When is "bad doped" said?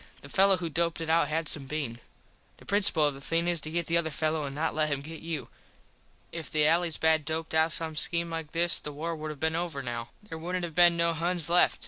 6.99-7.53